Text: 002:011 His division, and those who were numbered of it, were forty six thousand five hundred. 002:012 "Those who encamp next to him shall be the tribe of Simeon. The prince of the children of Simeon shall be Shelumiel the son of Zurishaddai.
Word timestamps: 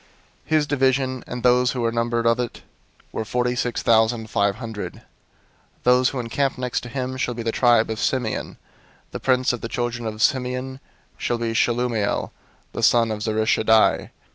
002:011 0.01 0.07
His 0.49 0.65
division, 0.65 1.23
and 1.27 1.43
those 1.43 1.73
who 1.73 1.81
were 1.81 1.91
numbered 1.91 2.25
of 2.25 2.39
it, 2.39 2.63
were 3.11 3.23
forty 3.23 3.55
six 3.55 3.83
thousand 3.83 4.31
five 4.31 4.55
hundred. 4.55 4.93
002:012 4.93 5.01
"Those 5.83 6.09
who 6.09 6.19
encamp 6.19 6.57
next 6.57 6.81
to 6.81 6.89
him 6.89 7.17
shall 7.17 7.35
be 7.35 7.43
the 7.43 7.51
tribe 7.51 7.91
of 7.91 7.99
Simeon. 7.99 8.57
The 9.11 9.19
prince 9.19 9.53
of 9.53 9.61
the 9.61 9.69
children 9.69 10.07
of 10.07 10.19
Simeon 10.19 10.79
shall 11.19 11.37
be 11.37 11.53
Shelumiel 11.53 12.31
the 12.71 12.81
son 12.81 13.11
of 13.11 13.19
Zurishaddai. 13.19 14.09